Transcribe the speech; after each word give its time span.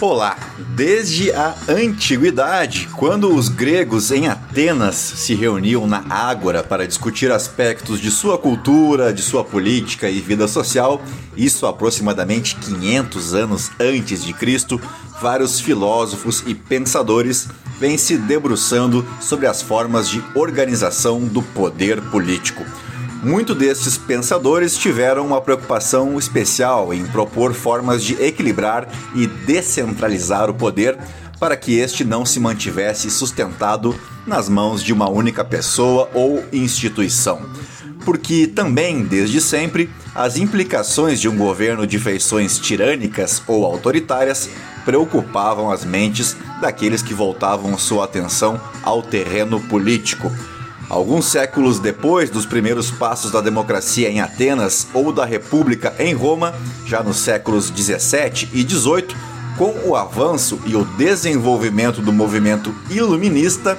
Olá! 0.00 0.36
Desde 0.76 1.32
a 1.32 1.54
antiguidade, 1.66 2.88
quando 2.94 3.34
os 3.34 3.48
gregos 3.48 4.10
em 4.10 4.28
Atenas 4.28 4.96
se 4.96 5.34
reuniam 5.34 5.86
na 5.86 6.04
Ágora 6.10 6.62
para 6.62 6.86
discutir 6.86 7.32
aspectos 7.32 8.00
de 8.00 8.10
sua 8.10 8.36
cultura, 8.36 9.12
de 9.12 9.22
sua 9.22 9.42
política 9.42 10.10
e 10.10 10.20
vida 10.20 10.46
social, 10.46 11.02
isso 11.36 11.66
aproximadamente 11.66 12.56
500 12.56 13.34
anos 13.34 13.70
antes 13.80 14.22
de 14.24 14.34
Cristo, 14.34 14.80
vários 15.24 15.58
filósofos 15.58 16.44
e 16.46 16.54
pensadores 16.54 17.48
vêm 17.80 17.96
se 17.96 18.18
debruçando 18.18 19.02
sobre 19.22 19.46
as 19.46 19.62
formas 19.62 20.06
de 20.06 20.22
organização 20.34 21.18
do 21.24 21.40
poder 21.40 21.98
político. 22.10 22.62
Muitos 23.22 23.56
destes 23.56 23.96
pensadores 23.96 24.76
tiveram 24.76 25.26
uma 25.26 25.40
preocupação 25.40 26.18
especial 26.18 26.92
em 26.92 27.06
propor 27.06 27.54
formas 27.54 28.04
de 28.04 28.22
equilibrar 28.22 28.86
e 29.14 29.26
descentralizar 29.26 30.50
o 30.50 30.54
poder 30.54 30.98
para 31.40 31.56
que 31.56 31.78
este 31.78 32.04
não 32.04 32.26
se 32.26 32.38
mantivesse 32.38 33.10
sustentado 33.10 33.98
nas 34.26 34.46
mãos 34.46 34.82
de 34.82 34.92
uma 34.92 35.08
única 35.08 35.42
pessoa 35.42 36.10
ou 36.12 36.44
instituição. 36.52 37.40
Porque 38.04 38.46
também, 38.46 39.02
desde 39.02 39.40
sempre, 39.40 39.90
as 40.14 40.36
implicações 40.36 41.20
de 41.20 41.28
um 41.28 41.36
governo 41.36 41.86
de 41.86 41.98
feições 41.98 42.58
tirânicas 42.58 43.42
ou 43.46 43.64
autoritárias 43.64 44.48
preocupavam 44.84 45.70
as 45.70 45.84
mentes 45.84 46.36
daqueles 46.60 47.02
que 47.02 47.14
voltavam 47.14 47.76
sua 47.78 48.04
atenção 48.04 48.60
ao 48.82 49.02
terreno 49.02 49.58
político. 49.60 50.30
Alguns 50.88 51.24
séculos 51.26 51.78
depois 51.78 52.28
dos 52.28 52.44
primeiros 52.44 52.90
passos 52.90 53.30
da 53.30 53.40
democracia 53.40 54.10
em 54.10 54.20
Atenas 54.20 54.86
ou 54.92 55.12
da 55.12 55.24
República 55.24 55.94
em 55.98 56.12
Roma, 56.12 56.54
já 56.86 57.02
nos 57.02 57.16
séculos 57.16 57.70
17 57.70 58.50
e 58.52 58.62
18, 58.62 59.16
com 59.56 59.74
o 59.84 59.96
avanço 59.96 60.60
e 60.66 60.76
o 60.76 60.84
desenvolvimento 60.84 62.02
do 62.02 62.12
movimento 62.12 62.74
iluminista, 62.90 63.78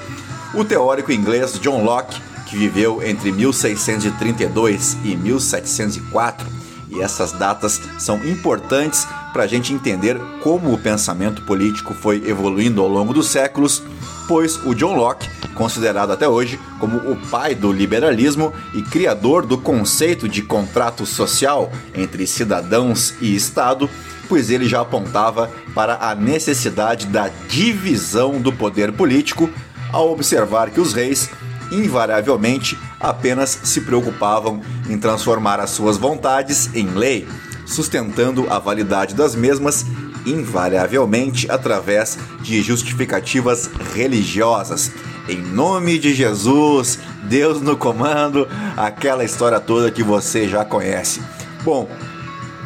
o 0.53 0.63
teórico 0.63 1.11
inglês 1.11 1.59
John 1.59 1.83
Locke, 1.83 2.19
que 2.55 2.59
viveu 2.59 3.03
entre 3.03 3.33
1632 3.33 4.97
e 5.03 5.17
1704, 5.17 6.47
e 6.89 7.01
essas 7.01 7.33
datas 7.33 7.81
são 7.99 8.25
importantes 8.25 9.05
para 9.33 9.43
a 9.43 9.47
gente 9.47 9.73
entender 9.73 10.17
como 10.41 10.73
o 10.73 10.77
pensamento 10.77 11.41
político 11.41 11.93
foi 11.93 12.23
evoluindo 12.25 12.81
ao 12.81 12.87
longo 12.87 13.13
dos 13.13 13.27
séculos, 13.27 13.83
pois 14.25 14.55
o 14.65 14.73
John 14.73 14.95
Locke 14.95 15.29
considerado 15.53 16.11
até 16.11 16.27
hoje 16.27 16.59
como 16.79 16.97
o 16.97 17.17
pai 17.29 17.55
do 17.55 17.71
liberalismo 17.71 18.53
e 18.73 18.81
criador 18.81 19.45
do 19.45 19.57
conceito 19.57 20.27
de 20.27 20.41
contrato 20.41 21.05
social 21.05 21.71
entre 21.93 22.25
cidadãos 22.25 23.13
e 23.21 23.35
Estado, 23.35 23.89
pois 24.29 24.49
ele 24.49 24.67
já 24.67 24.81
apontava 24.81 25.51
para 25.73 26.09
a 26.09 26.15
necessidade 26.15 27.07
da 27.07 27.29
divisão 27.49 28.39
do 28.39 28.51
poder 28.51 28.93
político 28.93 29.49
ao 29.91 30.11
observar 30.11 30.69
que 30.69 30.79
os 30.79 30.93
reis 30.93 31.29
invariavelmente 31.71 32.77
apenas 32.99 33.59
se 33.63 33.81
preocupavam 33.81 34.61
em 34.89 34.97
transformar 34.97 35.59
as 35.59 35.71
suas 35.71 35.97
vontades 35.97 36.69
em 36.73 36.87
lei, 36.87 37.27
sustentando 37.65 38.51
a 38.51 38.59
validade 38.59 39.15
das 39.15 39.35
mesmas 39.35 39.85
invariavelmente 40.25 41.49
através 41.49 42.17
de 42.41 42.61
justificativas 42.61 43.69
religiosas, 43.93 44.91
em 45.29 45.41
nome 45.41 45.97
de 45.97 46.13
Jesus, 46.13 46.99
Deus 47.23 47.61
no 47.61 47.77
comando, 47.77 48.47
aquela 48.75 49.23
história 49.23 49.59
toda 49.59 49.91
que 49.91 50.03
você 50.03 50.47
já 50.47 50.63
conhece. 50.65 51.21
Bom, 51.63 51.87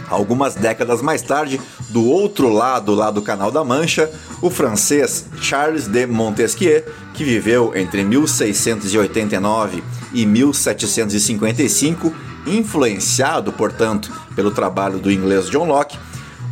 algumas 0.10 0.56
décadas 0.56 1.02
mais 1.02 1.22
tarde, 1.22 1.60
do 1.90 2.06
outro 2.06 2.50
lado 2.50 2.94
lá 2.94 3.12
do 3.12 3.22
Canal 3.22 3.52
da 3.52 3.64
Mancha, 3.64 4.12
o 4.42 4.50
francês 4.50 5.26
Charles 5.42 5.88
de 5.88 6.06
Montesquieu, 6.06 6.84
que 7.14 7.24
viveu 7.24 7.76
entre 7.76 8.04
1689 8.04 9.84
e 10.14 10.26
1755, 10.26 12.14
influenciado, 12.48 13.52
portanto, 13.52 14.12
pelo 14.36 14.52
trabalho 14.52 14.98
do 14.98 15.12
inglês 15.12 15.50
John 15.50 15.66
Locke, 15.66 15.98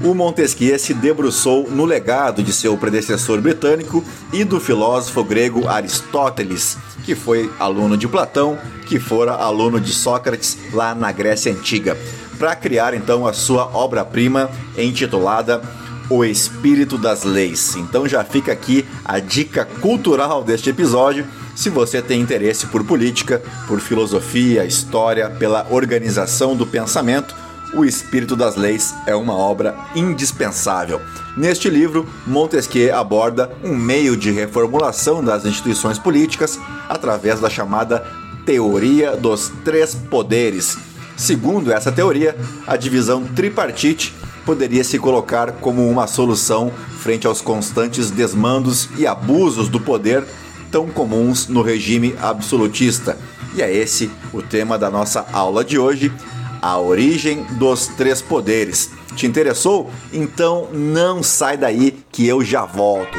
o 0.01 0.13
Montesquieu 0.13 0.77
se 0.77 0.93
debruçou 0.93 1.69
no 1.71 1.83
legado 1.83 2.43
de 2.43 2.53
seu 2.53 2.77
predecessor 2.77 3.41
britânico 3.41 4.03
e 4.31 4.43
do 4.43 4.59
filósofo 4.59 5.23
grego 5.23 5.67
Aristóteles, 5.67 6.77
que 7.03 7.15
foi 7.15 7.51
aluno 7.59 7.97
de 7.97 8.07
Platão, 8.07 8.59
que 8.85 8.99
fora 8.99 9.33
aluno 9.33 9.81
de 9.81 9.91
Sócrates 9.93 10.57
lá 10.71 10.93
na 10.93 11.11
Grécia 11.11 11.51
Antiga, 11.51 11.97
para 12.37 12.55
criar 12.55 12.93
então 12.93 13.25
a 13.25 13.33
sua 13.33 13.75
obra-prima 13.75 14.51
intitulada 14.77 15.63
O 16.09 16.23
Espírito 16.23 16.97
das 16.97 17.23
Leis. 17.23 17.75
Então 17.75 18.07
já 18.07 18.23
fica 18.23 18.51
aqui 18.51 18.85
a 19.03 19.19
dica 19.19 19.65
cultural 19.65 20.43
deste 20.43 20.69
episódio. 20.69 21.25
Se 21.55 21.69
você 21.69 22.01
tem 22.01 22.21
interesse 22.21 22.67
por 22.67 22.83
política, 22.83 23.41
por 23.67 23.79
filosofia, 23.79 24.65
história, 24.65 25.29
pela 25.29 25.67
organização 25.69 26.55
do 26.55 26.65
pensamento, 26.65 27.35
o 27.73 27.83
Espírito 27.83 28.35
das 28.35 28.55
Leis 28.55 28.93
é 29.05 29.13
uma 29.15 29.35
obra 29.35 29.75
indispensável. 29.95 31.01
Neste 31.35 31.69
livro, 31.69 32.07
Montesquieu 32.25 32.95
aborda 32.95 33.51
um 33.63 33.75
meio 33.75 34.15
de 34.15 34.31
reformulação 34.31 35.23
das 35.23 35.45
instituições 35.45 35.99
políticas 35.99 36.57
através 36.87 37.39
da 37.41 37.49
chamada 37.49 38.05
Teoria 38.45 39.17
dos 39.17 39.51
Três 39.65 39.93
Poderes. 39.93 40.77
Segundo 41.17 41.71
essa 41.71 41.91
teoria, 41.91 42.37
a 42.65 42.77
divisão 42.77 43.25
tripartite 43.25 44.13
poderia 44.47 44.81
se 44.81 44.97
colocar 44.97 45.51
como 45.59 45.85
uma 45.89 46.07
solução 46.07 46.71
frente 47.01 47.27
aos 47.27 47.41
constantes 47.41 48.09
desmandos 48.09 48.87
e 48.97 49.05
abusos 49.05 49.67
do 49.67 49.77
poder 49.77 50.23
tão 50.71 50.87
comuns 50.87 51.49
no 51.49 51.61
regime 51.61 52.15
absolutista. 52.21 53.17
E 53.53 53.61
é 53.61 53.69
esse 53.69 54.09
o 54.31 54.41
tema 54.41 54.77
da 54.77 54.89
nossa 54.89 55.27
aula 55.33 55.65
de 55.65 55.77
hoje 55.77 56.13
a 56.61 56.79
origem 56.79 57.43
dos 57.59 57.87
três 57.87 58.21
poderes. 58.21 58.89
Te 59.17 59.27
interessou? 59.27 59.91
Então 60.13 60.69
não 60.71 61.21
sai 61.21 61.57
daí 61.57 61.97
que 62.09 62.25
eu 62.25 62.41
já 62.41 62.63
volto. 62.63 63.17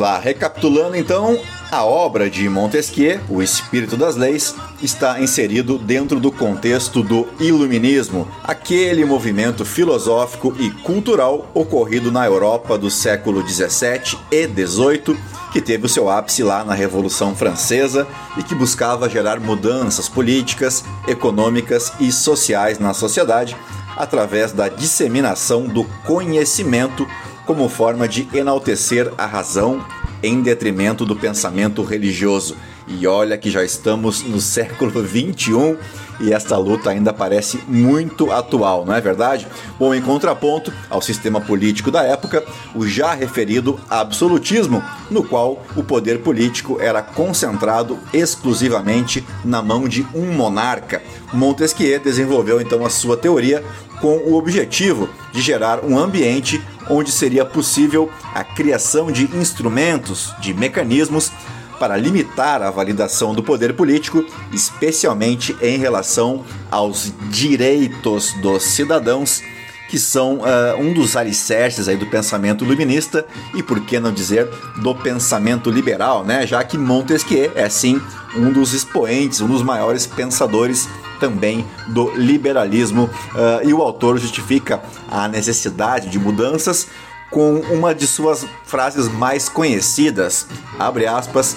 Lá, 0.00 0.18
recapitulando 0.18 0.96
então, 0.96 1.38
a 1.70 1.84
obra 1.84 2.28
de 2.28 2.48
Montesquieu, 2.48 3.20
O 3.28 3.42
Espírito 3.42 3.96
das 3.96 4.16
Leis, 4.16 4.54
está 4.82 5.20
inserido 5.20 5.78
dentro 5.78 6.18
do 6.18 6.32
contexto 6.32 7.02
do 7.02 7.28
Iluminismo, 7.38 8.26
aquele 8.42 9.04
movimento 9.04 9.64
filosófico 9.64 10.56
e 10.58 10.70
cultural 10.70 11.50
ocorrido 11.52 12.10
na 12.10 12.24
Europa 12.24 12.78
do 12.78 12.90
século 12.90 13.42
17 13.42 14.18
e 14.30 14.46
18, 14.46 15.16
que 15.52 15.60
teve 15.60 15.84
o 15.84 15.88
seu 15.88 16.08
ápice 16.08 16.42
lá 16.42 16.64
na 16.64 16.74
Revolução 16.74 17.36
Francesa 17.36 18.06
e 18.38 18.42
que 18.42 18.54
buscava 18.54 19.08
gerar 19.08 19.38
mudanças 19.38 20.08
políticas, 20.08 20.82
econômicas 21.06 21.92
e 22.00 22.10
sociais 22.10 22.78
na 22.78 22.94
sociedade 22.94 23.54
através 23.96 24.52
da 24.52 24.68
disseminação 24.68 25.64
do 25.64 25.84
conhecimento 26.06 27.06
como 27.50 27.68
forma 27.68 28.06
de 28.06 28.28
enaltecer 28.32 29.12
a 29.18 29.26
razão 29.26 29.84
em 30.22 30.40
detrimento 30.40 31.04
do 31.04 31.16
pensamento 31.16 31.82
religioso. 31.82 32.56
E 32.86 33.08
olha 33.08 33.36
que 33.36 33.50
já 33.50 33.64
estamos 33.64 34.22
no 34.22 34.40
século 34.40 35.02
21 35.02 35.76
e 36.20 36.32
esta 36.32 36.56
luta 36.56 36.90
ainda 36.90 37.12
parece 37.12 37.58
muito 37.66 38.30
atual, 38.30 38.86
não 38.86 38.94
é 38.94 39.00
verdade? 39.00 39.48
Bom, 39.80 39.92
em 39.92 40.00
contraponto 40.00 40.72
ao 40.88 41.02
sistema 41.02 41.40
político 41.40 41.90
da 41.90 42.04
época, 42.04 42.44
o 42.72 42.86
já 42.86 43.14
referido 43.14 43.80
absolutismo, 43.90 44.80
no 45.10 45.24
qual 45.24 45.60
o 45.74 45.82
poder 45.82 46.20
político 46.20 46.78
era 46.80 47.02
concentrado 47.02 47.98
exclusivamente 48.12 49.26
na 49.44 49.60
mão 49.60 49.88
de 49.88 50.06
um 50.14 50.32
monarca. 50.32 51.02
Montesquieu 51.32 51.98
desenvolveu 51.98 52.60
então 52.60 52.86
a 52.86 52.90
sua 52.90 53.16
teoria 53.16 53.64
com 54.00 54.18
o 54.18 54.34
objetivo 54.34 55.08
de 55.32 55.42
gerar 55.42 55.84
um 55.84 55.98
ambiente 55.98 56.60
onde 56.90 57.10
seria 57.10 57.44
possível 57.44 58.10
a 58.34 58.44
criação 58.44 59.10
de 59.10 59.24
instrumentos, 59.36 60.34
de 60.40 60.52
mecanismos 60.52 61.32
para 61.78 61.96
limitar 61.96 62.62
a 62.62 62.70
validação 62.70 63.34
do 63.34 63.42
poder 63.42 63.72
político, 63.72 64.22
especialmente 64.52 65.56
em 65.62 65.78
relação 65.78 66.44
aos 66.70 67.10
direitos 67.30 68.34
dos 68.42 68.62
cidadãos, 68.64 69.40
que 69.88 69.98
são 69.98 70.36
uh, 70.36 70.78
um 70.78 70.92
dos 70.92 71.16
alicerces 71.16 71.88
aí 71.88 71.96
do 71.96 72.06
pensamento 72.06 72.64
iluminista 72.64 73.26
e, 73.54 73.62
por 73.62 73.80
que 73.80 73.98
não 73.98 74.12
dizer, 74.12 74.48
do 74.82 74.94
pensamento 74.94 75.68
liberal, 75.68 76.24
né? 76.24 76.46
Já 76.46 76.62
que 76.62 76.78
Montesquieu 76.78 77.50
é 77.56 77.68
sim 77.68 78.00
um 78.36 78.52
dos 78.52 78.72
expoentes, 78.72 79.40
um 79.40 79.48
dos 79.48 79.62
maiores 79.62 80.06
pensadores 80.06 80.88
também 81.20 81.64
do 81.88 82.10
liberalismo. 82.16 83.04
Uh, 83.04 83.68
e 83.68 83.72
o 83.72 83.82
autor 83.82 84.18
justifica 84.18 84.82
a 85.08 85.28
necessidade 85.28 86.08
de 86.08 86.18
mudanças 86.18 86.88
com 87.30 87.60
uma 87.70 87.94
de 87.94 88.06
suas 88.06 88.44
frases 88.64 89.08
mais 89.08 89.48
conhecidas, 89.48 90.46
abre 90.78 91.06
aspas, 91.06 91.56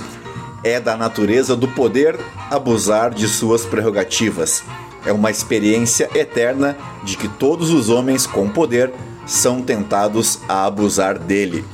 é 0.63 0.80
da 0.80 0.95
natureza 0.95 1.56
do 1.56 1.68
poder 1.68 2.18
abusar 2.51 3.12
de 3.12 3.27
suas 3.27 3.65
prerrogativas. 3.65 4.63
É 5.06 5.12
uma 5.12 5.31
experiência 5.31 6.09
eterna 6.16 6.77
de 7.04 7.18
que 7.18 7.27
todos 7.27 7.71
os 7.71 7.89
homens 7.89 8.25
com 8.25 8.48
poder 8.48 8.94
são 9.25 9.62
tentados 9.62 10.39
a 10.48 10.66
abusar 10.66 11.18
dele. 11.18 11.66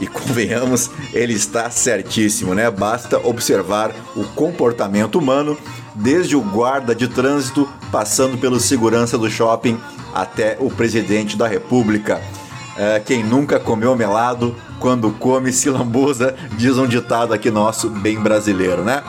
E 0.00 0.06
convenhamos, 0.06 0.90
ele 1.12 1.34
está 1.34 1.70
certíssimo, 1.70 2.54
né? 2.54 2.70
Basta 2.70 3.18
observar 3.18 3.92
o 4.16 4.24
comportamento 4.24 5.18
humano, 5.18 5.58
desde 5.94 6.34
o 6.34 6.40
guarda 6.40 6.94
de 6.94 7.06
trânsito, 7.06 7.68
passando 7.92 8.38
pelo 8.38 8.58
segurança 8.58 9.18
do 9.18 9.30
shopping 9.30 9.78
até 10.14 10.56
o 10.58 10.70
presidente 10.70 11.36
da 11.36 11.46
república. 11.46 12.20
É, 12.76 12.98
quem 12.98 13.22
nunca 13.22 13.60
comeu 13.60 13.94
melado, 13.94 14.56
quando 14.78 15.10
come 15.12 15.52
se 15.52 15.68
lambuza, 15.68 16.34
diz 16.56 16.78
um 16.78 16.86
ditado 16.86 17.34
aqui 17.34 17.50
nosso, 17.50 17.90
bem 17.90 18.18
brasileiro, 18.18 18.82
né? 18.82 19.02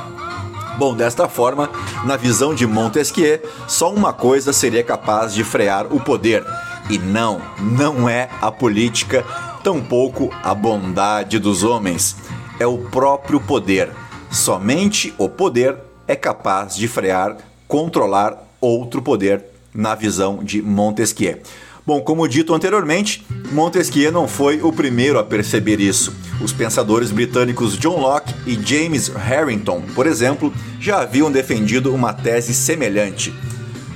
Bom, 0.77 0.93
desta 0.93 1.29
forma, 1.29 1.69
na 2.03 2.17
visão 2.17 2.53
de 2.53 2.67
Montesquieu, 2.67 3.39
só 3.67 3.93
uma 3.93 4.11
coisa 4.11 4.51
seria 4.51 4.83
capaz 4.83 5.33
de 5.33 5.43
frear 5.43 5.85
o 5.89 5.99
poder. 5.99 6.43
E 6.89 6.97
não, 6.97 7.41
não 7.59 8.09
é 8.09 8.29
a 8.41 8.51
política 8.51 9.23
tampouco 9.63 10.29
a 10.43 10.53
bondade 10.53 11.39
dos 11.39 11.63
homens. 11.63 12.15
É 12.59 12.65
o 12.65 12.77
próprio 12.77 13.39
poder. 13.39 13.89
Somente 14.31 15.13
o 15.17 15.27
poder 15.27 15.75
é 16.07 16.15
capaz 16.15 16.75
de 16.75 16.87
frear, 16.87 17.37
controlar 17.67 18.47
outro 18.59 19.01
poder, 19.01 19.43
na 19.73 19.95
visão 19.95 20.43
de 20.43 20.61
Montesquieu. 20.61 21.39
Bom, 21.85 21.99
como 22.01 22.27
dito 22.27 22.53
anteriormente, 22.53 23.25
Montesquieu 23.51 24.11
não 24.11 24.27
foi 24.27 24.61
o 24.61 24.71
primeiro 24.71 25.17
a 25.17 25.23
perceber 25.23 25.79
isso. 25.79 26.13
Os 26.39 26.53
pensadores 26.53 27.11
britânicos 27.11 27.77
John 27.77 27.99
Locke 27.99 28.33
e 28.45 28.53
James 28.53 29.07
Harrington, 29.07 29.81
por 29.95 30.05
exemplo, 30.05 30.53
já 30.79 31.01
haviam 31.01 31.31
defendido 31.31 31.93
uma 31.93 32.13
tese 32.13 32.53
semelhante. 32.53 33.33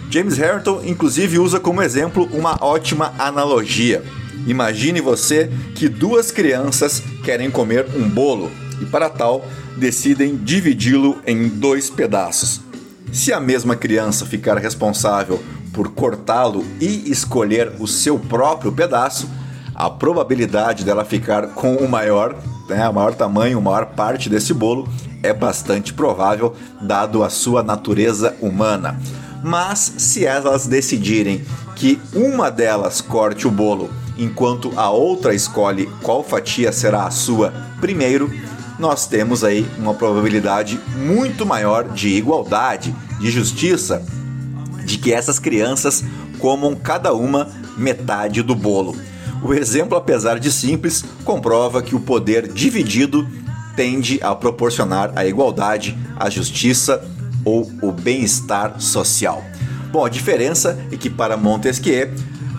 James 0.09 0.37
Harrington, 0.37 0.81
inclusive, 0.83 1.37
usa 1.37 1.59
como 1.59 1.81
exemplo 1.81 2.27
uma 2.31 2.57
ótima 2.61 3.13
analogia. 3.19 4.03
Imagine 4.47 5.01
você 5.01 5.49
que 5.73 5.89
duas 5.89 6.31
crianças 6.31 7.01
querem 7.23 7.49
comer 7.49 7.85
um 7.95 8.07
bolo 8.09 8.51
e, 8.81 8.85
para 8.85 9.09
tal, 9.09 9.45
decidem 9.77 10.35
dividi-lo 10.35 11.21
em 11.25 11.47
dois 11.47 11.89
pedaços. 11.89 12.61
Se 13.11 13.31
a 13.31 13.39
mesma 13.39 13.75
criança 13.75 14.25
ficar 14.25 14.57
responsável 14.57 15.41
por 15.73 15.89
cortá-lo 15.91 16.65
e 16.79 17.09
escolher 17.09 17.73
o 17.79 17.87
seu 17.87 18.17
próprio 18.17 18.71
pedaço, 18.71 19.29
a 19.73 19.89
probabilidade 19.89 20.85
dela 20.85 21.03
ficar 21.03 21.47
com 21.47 21.75
o 21.75 21.89
maior, 21.89 22.35
né, 22.69 22.87
o 22.87 22.93
maior 22.93 23.13
tamanho, 23.13 23.57
a 23.57 23.61
maior 23.61 23.85
parte 23.87 24.29
desse 24.29 24.53
bolo 24.53 24.87
é 25.21 25.33
bastante 25.33 25.93
provável, 25.93 26.55
dado 26.81 27.23
a 27.23 27.29
sua 27.29 27.61
natureza 27.63 28.35
humana. 28.41 28.99
Mas 29.43 29.95
se 29.97 30.25
elas 30.25 30.65
decidirem 30.65 31.43
que 31.75 31.99
uma 32.13 32.49
delas 32.49 33.01
corte 33.01 33.47
o 33.47 33.51
bolo 33.51 33.89
enquanto 34.17 34.71
a 34.75 34.89
outra 34.89 35.33
escolhe 35.33 35.89
qual 36.01 36.23
fatia 36.23 36.71
será 36.71 37.05
a 37.05 37.11
sua 37.11 37.53
primeiro, 37.79 38.31
nós 38.77 39.07
temos 39.07 39.43
aí 39.43 39.65
uma 39.77 39.93
probabilidade 39.93 40.79
muito 40.95 41.45
maior 41.45 41.89
de 41.89 42.09
igualdade, 42.09 42.95
de 43.19 43.31
justiça, 43.31 44.05
de 44.83 44.97
que 44.97 45.13
essas 45.13 45.39
crianças 45.39 46.03
comam 46.39 46.75
cada 46.75 47.13
uma 47.13 47.49
metade 47.77 48.41
do 48.41 48.55
bolo. 48.55 48.95
O 49.41 49.53
exemplo, 49.53 49.97
apesar 49.97 50.39
de 50.39 50.51
simples, 50.51 51.03
comprova 51.23 51.81
que 51.81 51.95
o 51.95 51.99
poder 51.99 52.47
dividido 52.47 53.27
tende 53.75 54.19
a 54.21 54.33
proporcionar 54.33 55.11
a 55.15 55.25
igualdade, 55.25 55.97
a 56.15 56.29
justiça 56.29 57.03
ou 57.43 57.71
o 57.81 57.91
bem-estar 57.91 58.79
social. 58.81 59.43
Bom, 59.91 60.03
a 60.03 60.09
diferença 60.09 60.77
é 60.91 60.97
que 60.97 61.09
para 61.09 61.37
Montesquieu 61.37 62.11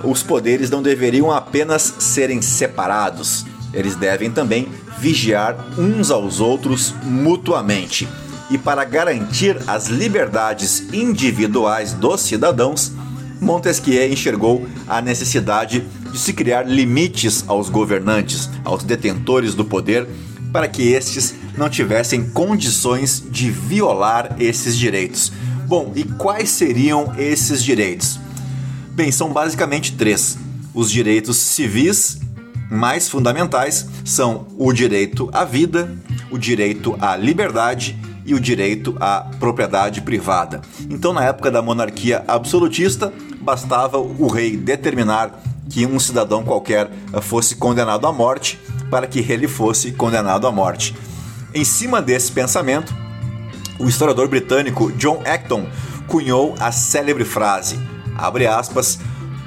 os 0.05 0.23
poderes 0.23 0.71
não 0.71 0.83
deveriam 0.83 1.31
apenas 1.31 1.95
serem 1.99 2.41
separados, 2.43 3.45
eles 3.73 3.95
devem 3.95 4.31
também 4.31 4.69
vigiar 4.99 5.57
uns 5.79 6.11
aos 6.11 6.41
outros 6.41 6.95
mutuamente. 7.03 8.09
E 8.51 8.57
para 8.57 8.85
garantir 8.85 9.59
as 9.67 9.89
liberdades 9.89 10.93
individuais 10.93 11.93
dos 11.93 12.21
cidadãos, 12.21 12.93
Montesquieu 13.41 14.11
enxergou 14.11 14.67
a 14.89 15.03
necessidade 15.03 15.85
de 16.11 16.19
se 16.19 16.33
criar 16.33 16.63
limites 16.63 17.45
aos 17.47 17.69
governantes, 17.69 18.49
aos 18.65 18.83
detentores 18.83 19.55
do 19.55 19.65
poder, 19.65 20.09
para 20.53 20.69
que 20.69 20.93
estes 20.93 21.35
não 21.59 21.69
tivessem 21.69 22.31
condições 22.31 23.23
de 23.29 23.51
violar 23.51 24.37
esses 24.39 24.77
direitos. 24.77 25.33
Bom, 25.67 25.93
e 25.95 26.05
quais 26.05 26.49
seriam 26.49 27.13
esses 27.19 27.63
direitos? 27.63 28.19
Bem, 28.97 29.13
são 29.13 29.31
basicamente 29.31 29.93
três. 29.93 30.39
Os 30.73 30.91
direitos 30.91 31.37
civis 31.37 32.19
mais 32.71 33.11
fundamentais 33.11 33.87
são 34.07 34.47
o 34.57 34.73
direito 34.73 35.29
à 35.35 35.45
vida, 35.45 35.95
o 36.31 36.39
direito 36.39 36.97
à 36.99 37.15
liberdade 37.15 37.95
e 38.25 38.33
o 38.33 38.41
direito 38.41 38.97
à 38.99 39.21
propriedade 39.39 40.01
privada. 40.01 40.63
Então, 40.89 41.13
na 41.13 41.23
época 41.23 41.51
da 41.51 41.61
monarquia 41.61 42.25
absolutista, 42.27 43.13
bastava 43.39 43.99
o 43.99 44.29
rei 44.29 44.57
determinar 44.57 45.43
que 45.69 45.85
um 45.85 46.01
cidadão 46.01 46.43
qualquer 46.43 46.91
fosse 47.21 47.57
condenado 47.57 48.07
à 48.07 48.13
morte 48.15 48.59
para 48.91 49.07
que 49.07 49.19
ele 49.31 49.47
fosse 49.47 49.93
condenado 49.93 50.47
à 50.47 50.51
morte. 50.51 50.97
Em 51.55 51.67
cima 51.67 52.01
desse 52.01 52.33
pensamento, 52.33 52.97
o 53.79 53.87
historiador 53.87 54.27
britânico 54.27 54.91
John 54.93 55.21
Acton 55.27 55.67
cunhou 56.09 56.55
a 56.59 56.73
célebre 56.73 57.27
frase: 57.27 57.79
abre 58.19 58.47
aspas, 58.47 58.99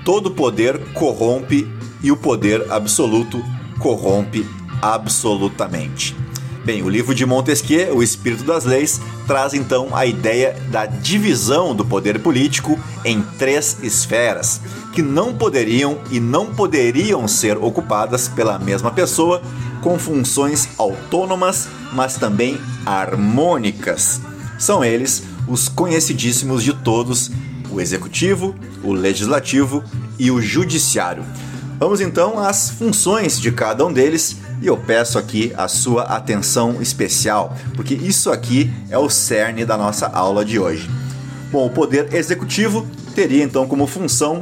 todo 0.03 0.31
poder 0.31 0.93
corrompe 0.93 1.67
e 2.01 2.11
o 2.11 2.17
poder 2.17 2.71
absoluto 2.71 3.43
corrompe 3.79 4.45
absolutamente. 4.81 6.15
Bem, 6.63 6.83
o 6.83 6.89
livro 6.89 7.15
de 7.15 7.25
Montesquieu, 7.25 7.97
O 7.97 8.03
Espírito 8.03 8.43
das 8.43 8.65
Leis, 8.65 9.01
traz 9.25 9.53
então 9.53 9.95
a 9.95 10.05
ideia 10.05 10.55
da 10.69 10.85
divisão 10.85 11.73
do 11.73 11.85
poder 11.85 12.19
político 12.19 12.77
em 13.03 13.21
três 13.37 13.77
esferas, 13.81 14.61
que 14.93 15.01
não 15.01 15.33
poderiam 15.33 15.97
e 16.11 16.19
não 16.19 16.53
poderiam 16.53 17.27
ser 17.27 17.57
ocupadas 17.57 18.27
pela 18.27 18.59
mesma 18.59 18.91
pessoa, 18.91 19.41
com 19.81 19.97
funções 19.97 20.67
autônomas, 20.77 21.67
mas 21.93 22.17
também 22.17 22.59
harmônicas. 22.85 24.21
São 24.59 24.83
eles 24.83 25.23
os 25.47 25.69
conhecidíssimos 25.69 26.63
de 26.63 26.73
todos 26.73 27.31
o 27.71 27.79
executivo, 27.79 28.55
o 28.83 28.93
legislativo 28.93 29.83
e 30.17 30.31
o 30.31 30.41
judiciário. 30.41 31.23
Vamos 31.79 32.01
então 32.01 32.37
às 32.39 32.69
funções 32.69 33.39
de 33.39 33.51
cada 33.51 33.85
um 33.85 33.93
deles 33.93 34.35
e 34.61 34.67
eu 34.67 34.75
peço 34.75 35.17
aqui 35.17 35.53
a 35.55 35.67
sua 35.67 36.03
atenção 36.03 36.81
especial, 36.81 37.55
porque 37.75 37.93
isso 37.93 38.29
aqui 38.29 38.69
é 38.89 38.97
o 38.97 39.09
cerne 39.09 39.63
da 39.63 39.77
nossa 39.77 40.07
aula 40.07 40.43
de 40.43 40.59
hoje. 40.59 40.89
Bom, 41.51 41.65
o 41.65 41.69
poder 41.69 42.13
executivo 42.13 42.85
teria 43.15 43.43
então 43.43 43.65
como 43.65 43.87
função 43.87 44.41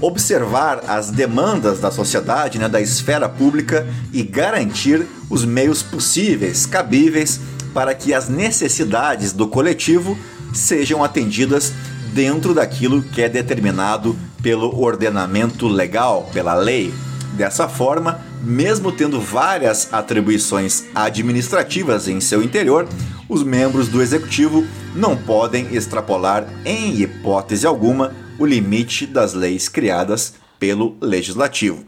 observar 0.00 0.82
as 0.86 1.10
demandas 1.10 1.80
da 1.80 1.90
sociedade, 1.90 2.58
né, 2.58 2.68
da 2.68 2.80
esfera 2.80 3.28
pública 3.28 3.86
e 4.12 4.22
garantir 4.22 5.06
os 5.28 5.44
meios 5.44 5.82
possíveis, 5.82 6.66
cabíveis, 6.66 7.40
para 7.74 7.94
que 7.94 8.14
as 8.14 8.28
necessidades 8.28 9.32
do 9.32 9.48
coletivo 9.48 10.16
sejam 10.52 11.02
atendidas 11.02 11.72
dentro 12.16 12.54
daquilo 12.54 13.02
que 13.02 13.20
é 13.20 13.28
determinado 13.28 14.16
pelo 14.42 14.80
ordenamento 14.80 15.68
legal, 15.68 16.30
pela 16.32 16.54
lei. 16.54 16.90
Dessa 17.34 17.68
forma, 17.68 18.22
mesmo 18.42 18.90
tendo 18.90 19.20
várias 19.20 19.92
atribuições 19.92 20.84
administrativas 20.94 22.08
em 22.08 22.18
seu 22.18 22.42
interior, 22.42 22.88
os 23.28 23.42
membros 23.42 23.88
do 23.88 24.00
executivo 24.00 24.64
não 24.94 25.14
podem 25.14 25.74
extrapolar, 25.74 26.46
em 26.64 27.02
hipótese 27.02 27.66
alguma, 27.66 28.14
o 28.38 28.46
limite 28.46 29.06
das 29.06 29.34
leis 29.34 29.68
criadas 29.68 30.36
pelo 30.58 30.96
legislativo. 31.02 31.84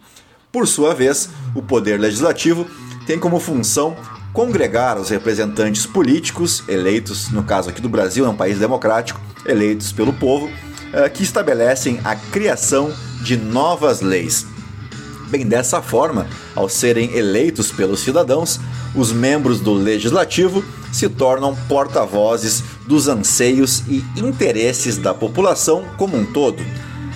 Por 0.52 0.68
sua 0.68 0.94
vez, 0.94 1.30
o 1.54 1.62
poder 1.62 1.99
legislativo 1.99 2.66
tem 3.06 3.18
como 3.18 3.40
função 3.40 3.97
congregar 4.32 4.99
os 4.99 5.08
representantes 5.08 5.87
políticos 5.87 6.62
eleitos, 6.68 7.30
no 7.30 7.42
caso 7.42 7.70
aqui 7.70 7.80
do 7.80 7.88
Brasil, 7.88 8.26
é 8.26 8.28
um 8.28 8.37
país 8.37 8.58
democrático, 8.58 9.20
eleitos 9.47 9.92
pelo 9.92 10.12
povo, 10.12 10.50
eh, 10.92 11.08
que 11.08 11.23
estabelecem 11.23 12.00
a 12.04 12.14
criação 12.14 12.92
de 13.23 13.37
novas 13.37 14.00
leis. 14.00 14.47
Bem, 15.28 15.47
dessa 15.47 15.82
forma, 15.82 16.26
ao 16.54 16.68
serem 16.68 17.14
eleitos 17.14 17.70
pelos 17.70 18.00
cidadãos, 18.00 18.58
os 18.94 19.12
membros 19.12 19.61
do 19.61 19.75
legislativo 19.75 20.64
se 20.90 21.08
tornam 21.08 21.54
porta-vozes 21.68 22.64
dos 22.87 23.08
anseios 23.08 23.82
e 23.87 24.02
interesses 24.16 24.97
da 24.97 25.12
população 25.12 25.85
como 25.99 26.16
um 26.16 26.25
todo. 26.25 26.64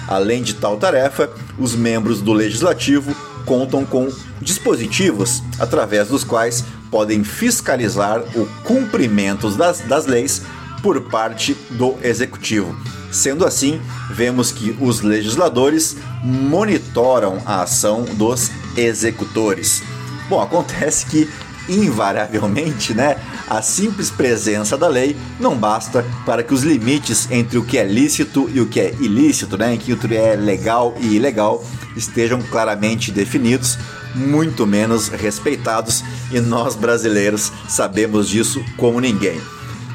Além 0.06 0.42
de 0.42 0.54
tal 0.54 0.76
tarefa, 0.76 1.30
os 1.58 1.74
membros 1.74 2.20
do 2.20 2.32
legislativo 2.34 3.16
contam 3.44 3.84
com 3.84 4.08
dispositivos 4.40 5.42
através 5.58 6.08
dos 6.08 6.24
quais 6.24 6.64
podem 6.90 7.24
fiscalizar 7.24 8.20
o 8.36 8.46
cumprimento 8.64 9.50
das, 9.50 9.80
das 9.80 10.06
leis 10.06 10.42
por 10.82 11.00
parte 11.02 11.54
do 11.70 11.96
executivo. 12.02 12.76
Sendo 13.10 13.46
assim, 13.46 13.80
vemos 14.10 14.50
que 14.50 14.76
os 14.80 15.00
legisladores 15.00 15.96
monitoram 16.22 17.40
a 17.44 17.62
ação 17.62 18.04
dos 18.04 18.50
executores. 18.76 19.82
Bom, 20.28 20.40
acontece 20.40 21.06
que 21.06 21.28
invariavelmente, 21.68 22.94
né, 22.94 23.16
a 23.48 23.62
simples 23.62 24.10
presença 24.10 24.76
da 24.76 24.88
lei 24.88 25.16
não 25.38 25.56
basta 25.56 26.04
para 26.26 26.42
que 26.42 26.52
os 26.52 26.62
limites 26.62 27.28
entre 27.30 27.58
o 27.58 27.64
que 27.64 27.78
é 27.78 27.84
lícito 27.84 28.50
e 28.52 28.60
o 28.60 28.66
que 28.66 28.80
é 28.80 28.94
ilícito, 29.00 29.56
né, 29.56 29.76
que 29.76 29.92
o 29.92 29.96
que 29.96 30.14
é 30.14 30.34
legal 30.34 30.94
e 30.98 31.16
ilegal 31.16 31.64
estejam 31.96 32.40
claramente 32.42 33.10
definidos, 33.10 33.78
muito 34.14 34.66
menos 34.66 35.08
respeitados, 35.08 36.04
e 36.30 36.40
nós 36.40 36.74
brasileiros 36.74 37.52
sabemos 37.68 38.28
disso 38.28 38.62
como 38.76 39.00
ninguém. 39.00 39.40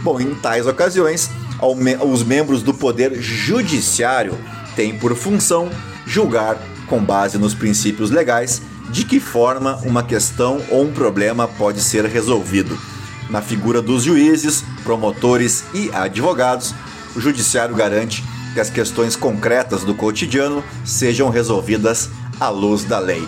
Bom, 0.02 0.20
em 0.20 0.34
tais 0.36 0.68
ocasiões, 0.68 1.30
os 2.02 2.24
membros 2.24 2.62
do 2.62 2.74
Poder 2.74 3.20
Judiciário 3.20 4.38
têm 4.76 4.98
por 4.98 5.16
função 5.16 5.70
julgar, 6.06 6.58
com 6.88 7.04
base 7.04 7.38
nos 7.38 7.54
princípios 7.54 8.12
legais, 8.12 8.62
de 8.90 9.04
que 9.04 9.20
forma 9.20 9.76
uma 9.84 10.04
questão 10.04 10.62
ou 10.70 10.84
um 10.84 10.92
problema 10.92 11.48
pode 11.48 11.82
ser 11.82 12.06
resolvido. 12.06 12.78
Na 13.30 13.42
figura 13.42 13.82
dos 13.82 14.04
juízes, 14.04 14.64
promotores 14.84 15.66
e 15.74 15.90
advogados, 15.94 16.74
o 17.16 17.20
Judiciário 17.20 17.76
garante 17.76 18.24
que 18.54 18.60
as 18.60 18.70
questões 18.70 19.16
concretas 19.16 19.84
do 19.84 19.94
cotidiano 19.94 20.64
sejam 20.86 21.30
resolvidas 21.30 22.10
à 22.40 22.50
luz 22.50 22.84
da 22.84 23.00
lei. 23.00 23.28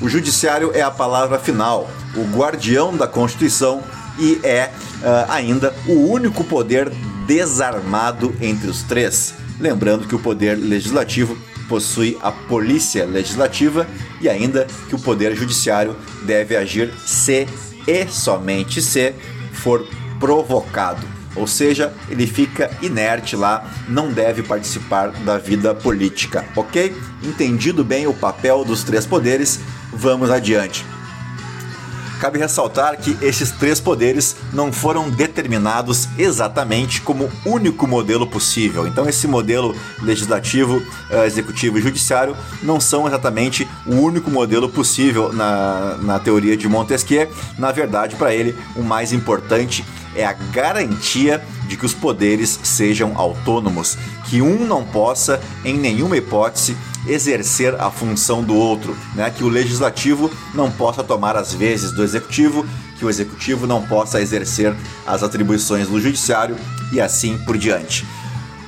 O 0.00 0.08
Judiciário 0.08 0.70
é 0.74 0.82
a 0.82 0.90
palavra 0.90 1.38
final, 1.38 1.90
o 2.14 2.22
guardião 2.36 2.96
da 2.96 3.08
Constituição 3.08 3.82
e 4.18 4.38
é 4.42 4.70
uh, 5.02 5.30
ainda 5.30 5.74
o 5.86 6.10
único 6.10 6.44
poder 6.44 6.90
desarmado 7.26 8.34
entre 8.40 8.68
os 8.68 8.82
três. 8.82 9.34
Lembrando 9.58 10.06
que 10.06 10.14
o 10.14 10.18
poder 10.18 10.56
legislativo 10.56 11.36
possui 11.68 12.16
a 12.22 12.32
polícia 12.32 13.04
legislativa 13.04 13.86
e 14.20 14.28
ainda 14.28 14.66
que 14.88 14.94
o 14.94 14.98
poder 14.98 15.36
judiciário 15.36 15.94
deve 16.22 16.56
agir 16.56 16.92
se 17.06 17.46
e 17.86 18.06
somente 18.08 18.82
se 18.82 19.14
for 19.52 19.86
provocado. 20.18 21.06
Ou 21.36 21.46
seja, 21.46 21.92
ele 22.10 22.26
fica 22.26 22.70
inerte 22.82 23.36
lá, 23.36 23.70
não 23.88 24.12
deve 24.12 24.42
participar 24.42 25.10
da 25.10 25.38
vida 25.38 25.74
política, 25.74 26.44
ok? 26.56 26.94
Entendido 27.22 27.84
bem 27.84 28.06
o 28.06 28.14
papel 28.14 28.64
dos 28.64 28.82
três 28.82 29.06
poderes, 29.06 29.60
vamos 29.92 30.30
adiante. 30.30 30.84
Cabe 32.20 32.38
ressaltar 32.38 32.96
que 32.98 33.16
esses 33.22 33.50
três 33.52 33.80
poderes 33.80 34.36
não 34.52 34.72
foram 34.72 35.08
determinados 35.08 36.08
exatamente 36.18 37.00
como 37.00 37.30
único 37.44 37.86
modelo 37.86 38.26
possível. 38.26 38.86
Então, 38.86 39.08
esse 39.08 39.28
modelo 39.28 39.74
legislativo, 40.02 40.82
eh, 41.10 41.26
executivo 41.26 41.78
e 41.78 41.82
judiciário 41.82 42.36
não 42.62 42.80
são 42.80 43.06
exatamente 43.06 43.68
o 43.86 43.94
único 43.94 44.30
modelo 44.30 44.68
possível 44.68 45.32
na, 45.32 45.96
na 46.02 46.18
teoria 46.18 46.56
de 46.56 46.68
Montesquieu. 46.68 47.28
Na 47.58 47.72
verdade, 47.72 48.16
para 48.16 48.34
ele, 48.34 48.56
o 48.74 48.82
mais 48.82 49.12
importante 49.12 49.84
é 50.14 50.24
a 50.24 50.32
garantia 50.32 51.42
de 51.68 51.76
que 51.76 51.86
os 51.86 51.94
poderes 51.94 52.58
sejam 52.64 53.16
autônomos, 53.16 53.96
que 54.24 54.42
um 54.42 54.66
não 54.66 54.84
possa, 54.84 55.40
em 55.64 55.76
nenhuma 55.76 56.16
hipótese, 56.16 56.76
exercer 57.08 57.74
a 57.80 57.90
função 57.90 58.42
do 58.42 58.54
outro, 58.54 58.96
né? 59.14 59.30
que 59.30 59.42
o 59.42 59.48
legislativo 59.48 60.30
não 60.54 60.70
possa 60.70 61.02
tomar 61.02 61.36
as 61.36 61.52
vezes 61.52 61.92
do 61.92 62.04
executivo, 62.04 62.66
que 62.98 63.04
o 63.04 63.10
executivo 63.10 63.66
não 63.66 63.82
possa 63.82 64.20
exercer 64.20 64.74
as 65.06 65.22
atribuições 65.22 65.88
do 65.88 66.00
judiciário 66.00 66.56
e 66.92 67.00
assim 67.00 67.38
por 67.38 67.56
diante. 67.56 68.06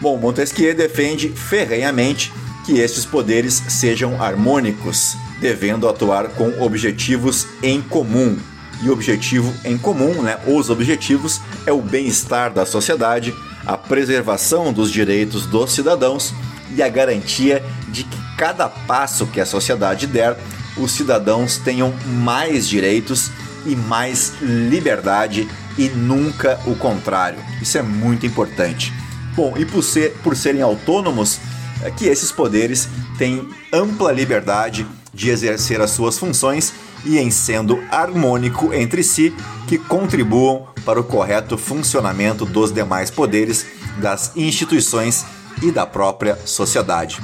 Bom, 0.01 0.17
Montesquieu 0.17 0.75
defende 0.75 1.29
ferrenhamente 1.29 2.33
que 2.65 2.79
estes 2.79 3.05
poderes 3.05 3.63
sejam 3.69 4.23
harmônicos, 4.23 5.17
devendo 5.41 5.89
atuar 5.89 6.29
com 6.29 6.63
objetivos 6.63 7.47
em 7.63 7.81
comum, 7.83 8.39
e 8.83 8.91
objetivo 8.91 9.53
em 9.65 9.77
comum, 9.77 10.23
né? 10.23 10.39
Os 10.47 10.71
objetivos 10.71 11.41
é 11.67 11.73
o 11.73 11.83
bem-estar 11.83 12.53
da 12.53 12.65
sociedade, 12.65 13.35
a 13.67 13.77
preservação 13.77 14.73
dos 14.73 14.91
direitos 14.91 15.47
dos 15.47 15.73
cidadãos 15.73 16.35
e 16.75 16.83
a 16.83 16.89
garantia 16.89 17.63
de 17.89 18.05
que 18.05 18.20
cada 18.41 18.71
passo 18.71 19.27
que 19.27 19.39
a 19.39 19.45
sociedade 19.45 20.07
der, 20.07 20.35
os 20.79 20.93
cidadãos 20.93 21.59
tenham 21.59 21.93
mais 22.07 22.67
direitos 22.67 23.31
e 23.67 23.77
mais 23.77 24.33
liberdade 24.41 25.47
e 25.77 25.91
nunca 25.91 26.59
o 26.67 26.75
contrário. 26.75 27.39
Isso 27.61 27.77
é 27.77 27.83
muito 27.83 28.25
importante. 28.25 28.95
Bom, 29.37 29.53
e 29.59 29.67
por, 29.67 29.83
ser, 29.83 30.13
por 30.23 30.35
serem 30.35 30.63
autônomos, 30.63 31.39
é 31.83 31.91
que 31.91 32.07
esses 32.07 32.33
poderes 32.33 32.89
têm 33.19 33.47
ampla 33.71 34.11
liberdade 34.11 34.87
de 35.13 35.29
exercer 35.29 35.79
as 35.83 35.91
suas 35.91 36.17
funções 36.17 36.73
e 37.05 37.19
em 37.19 37.31
sendo 37.31 37.79
harmônico 37.91 38.73
entre 38.73 39.03
si, 39.03 39.35
que 39.69 39.77
contribuam 39.77 40.67
para 40.87 40.99
o 40.99 41.05
correto 41.05 41.59
funcionamento 41.59 42.47
dos 42.47 42.73
demais 42.73 43.11
poderes, 43.11 43.67
das 43.99 44.35
instituições 44.35 45.27
e 45.61 45.71
da 45.71 45.85
própria 45.85 46.39
sociedade. 46.47 47.21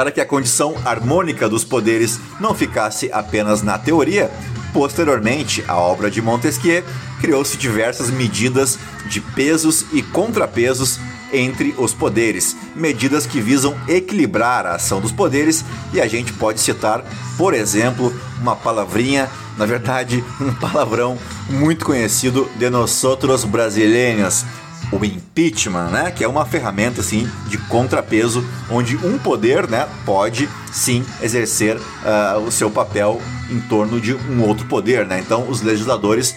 Para 0.00 0.10
que 0.10 0.20
a 0.22 0.24
condição 0.24 0.74
harmônica 0.82 1.46
dos 1.46 1.62
poderes 1.62 2.18
não 2.40 2.54
ficasse 2.54 3.12
apenas 3.12 3.60
na 3.60 3.76
teoria, 3.76 4.30
posteriormente 4.72 5.62
à 5.68 5.76
obra 5.76 6.10
de 6.10 6.22
Montesquieu, 6.22 6.82
criou-se 7.20 7.54
diversas 7.58 8.08
medidas 8.08 8.78
de 9.10 9.20
pesos 9.20 9.84
e 9.92 10.02
contrapesos 10.02 10.98
entre 11.30 11.74
os 11.76 11.92
poderes, 11.92 12.56
medidas 12.74 13.26
que 13.26 13.42
visam 13.42 13.76
equilibrar 13.86 14.64
a 14.64 14.76
ação 14.76 15.02
dos 15.02 15.12
poderes, 15.12 15.62
e 15.92 16.00
a 16.00 16.08
gente 16.08 16.32
pode 16.32 16.62
citar, 16.62 17.04
por 17.36 17.52
exemplo, 17.52 18.10
uma 18.40 18.56
palavrinha, 18.56 19.28
na 19.58 19.66
verdade, 19.66 20.24
um 20.40 20.54
palavrão 20.54 21.18
muito 21.50 21.84
conhecido 21.84 22.50
de 22.56 22.70
nós 22.70 23.04
outros 23.04 23.44
brasileiros, 23.44 24.46
o 24.92 25.04
impeachment, 25.04 25.90
né, 25.90 26.10
que 26.10 26.24
é 26.24 26.28
uma 26.28 26.44
ferramenta 26.44 27.00
assim 27.00 27.28
de 27.46 27.58
contrapeso 27.58 28.44
onde 28.70 28.96
um 28.96 29.18
poder, 29.18 29.68
né, 29.68 29.88
pode 30.04 30.48
sim 30.72 31.04
exercer 31.22 31.76
uh, 31.76 32.40
o 32.46 32.50
seu 32.50 32.70
papel 32.70 33.20
em 33.50 33.60
torno 33.60 34.00
de 34.00 34.14
um 34.14 34.42
outro 34.42 34.66
poder, 34.66 35.06
né? 35.06 35.18
Então, 35.18 35.48
os 35.48 35.60
legisladores 35.60 36.36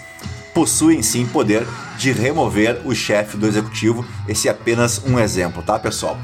possuem 0.54 1.02
sim 1.02 1.26
poder 1.26 1.66
de 1.98 2.12
remover 2.12 2.82
o 2.86 2.94
chefe 2.94 3.38
do 3.38 3.48
executivo. 3.48 4.06
Esse 4.28 4.48
é 4.48 4.52
apenas 4.52 5.02
um 5.06 5.20
exemplo, 5.20 5.62
tá, 5.64 5.78
pessoal? 5.78 6.18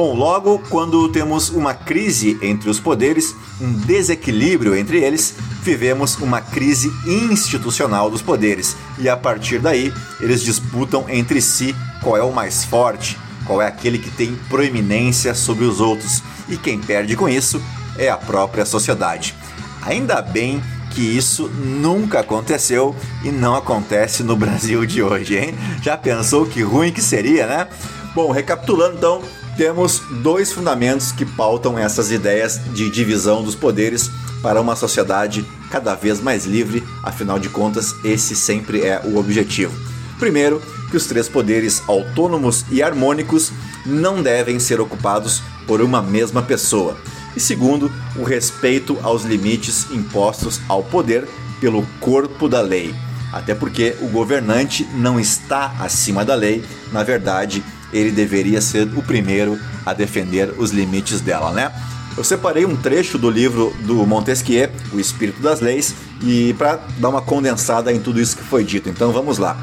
Bom, 0.00 0.14
logo 0.14 0.58
quando 0.70 1.10
temos 1.10 1.50
uma 1.50 1.74
crise 1.74 2.38
entre 2.40 2.70
os 2.70 2.80
poderes, 2.80 3.36
um 3.60 3.70
desequilíbrio 3.70 4.74
entre 4.74 5.04
eles, 5.04 5.34
vivemos 5.62 6.16
uma 6.16 6.40
crise 6.40 6.90
institucional 7.06 8.10
dos 8.10 8.22
poderes 8.22 8.74
e 8.98 9.10
a 9.10 9.14
partir 9.14 9.58
daí 9.58 9.92
eles 10.18 10.42
disputam 10.42 11.04
entre 11.06 11.42
si 11.42 11.76
qual 12.02 12.16
é 12.16 12.22
o 12.22 12.32
mais 12.32 12.64
forte, 12.64 13.18
qual 13.44 13.60
é 13.60 13.66
aquele 13.66 13.98
que 13.98 14.10
tem 14.10 14.34
proeminência 14.48 15.34
sobre 15.34 15.66
os 15.66 15.80
outros 15.80 16.22
e 16.48 16.56
quem 16.56 16.80
perde 16.80 17.14
com 17.14 17.28
isso 17.28 17.62
é 17.98 18.08
a 18.08 18.16
própria 18.16 18.64
sociedade. 18.64 19.34
Ainda 19.82 20.22
bem 20.22 20.62
que 20.92 21.02
isso 21.02 21.46
nunca 21.48 22.20
aconteceu 22.20 22.96
e 23.22 23.30
não 23.30 23.54
acontece 23.54 24.22
no 24.22 24.34
Brasil 24.40 24.86
de 24.86 25.02
hoje, 25.02 25.36
hein? 25.36 25.54
Já 25.82 25.98
pensou 25.98 26.46
que 26.46 26.62
ruim 26.62 26.90
que 26.90 27.02
seria, 27.02 27.46
né? 27.46 27.68
Bom, 28.14 28.32
recapitulando 28.32 28.96
então, 28.96 29.22
temos 29.60 30.00
dois 30.22 30.50
fundamentos 30.50 31.12
que 31.12 31.26
pautam 31.26 31.78
essas 31.78 32.10
ideias 32.10 32.58
de 32.72 32.88
divisão 32.88 33.42
dos 33.42 33.54
poderes 33.54 34.10
para 34.42 34.58
uma 34.58 34.74
sociedade 34.74 35.44
cada 35.70 35.94
vez 35.94 36.18
mais 36.18 36.46
livre, 36.46 36.82
afinal 37.02 37.38
de 37.38 37.50
contas, 37.50 37.94
esse 38.02 38.34
sempre 38.34 38.80
é 38.80 39.02
o 39.04 39.18
objetivo. 39.18 39.78
Primeiro, 40.18 40.62
que 40.90 40.96
os 40.96 41.04
três 41.04 41.28
poderes 41.28 41.82
autônomos 41.86 42.64
e 42.70 42.82
harmônicos 42.82 43.52
não 43.84 44.22
devem 44.22 44.58
ser 44.58 44.80
ocupados 44.80 45.42
por 45.66 45.82
uma 45.82 46.00
mesma 46.00 46.40
pessoa 46.40 46.96
e 47.36 47.40
segundo, 47.40 47.92
o 48.16 48.22
respeito 48.22 48.98
aos 49.02 49.24
limites 49.24 49.90
impostos 49.90 50.58
ao 50.70 50.82
poder 50.82 51.28
pelo 51.60 51.86
corpo 52.00 52.48
da 52.48 52.62
lei. 52.62 52.94
Até 53.30 53.54
porque 53.54 53.94
o 54.00 54.08
governante 54.08 54.84
não 54.94 55.20
está 55.20 55.74
acima 55.78 56.24
da 56.24 56.34
lei, 56.34 56.64
na 56.90 57.02
verdade, 57.02 57.62
ele 57.92 58.10
deveria 58.10 58.60
ser 58.60 58.88
o 58.96 59.02
primeiro 59.02 59.58
a 59.84 59.92
defender 59.92 60.54
os 60.58 60.70
limites 60.70 61.20
dela, 61.20 61.52
né? 61.52 61.72
Eu 62.16 62.24
separei 62.24 62.66
um 62.66 62.76
trecho 62.76 63.16
do 63.16 63.30
livro 63.30 63.74
do 63.80 64.04
Montesquieu, 64.06 64.68
O 64.92 64.98
Espírito 64.98 65.40
das 65.40 65.60
Leis, 65.60 65.94
e 66.22 66.52
para 66.54 66.80
dar 66.98 67.08
uma 67.08 67.22
condensada 67.22 67.92
em 67.92 68.00
tudo 68.00 68.20
isso 68.20 68.36
que 68.36 68.42
foi 68.42 68.64
dito. 68.64 68.88
Então 68.88 69.12
vamos 69.12 69.38
lá. 69.38 69.56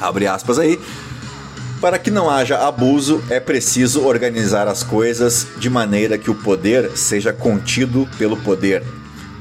Abre 0.00 0.26
aspas 0.26 0.58
aí. 0.58 0.78
Para 1.80 1.98
que 1.98 2.10
não 2.10 2.30
haja 2.30 2.66
abuso, 2.66 3.22
é 3.28 3.38
preciso 3.38 4.02
organizar 4.02 4.66
as 4.66 4.82
coisas 4.82 5.46
de 5.58 5.68
maneira 5.68 6.16
que 6.16 6.30
o 6.30 6.34
poder 6.34 6.96
seja 6.96 7.32
contido 7.32 8.08
pelo 8.16 8.36
poder. 8.38 8.82